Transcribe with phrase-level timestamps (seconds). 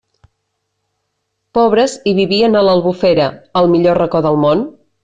[1.59, 3.31] Pobres i vivien a l'Albufera,
[3.63, 4.71] el millor racó del món?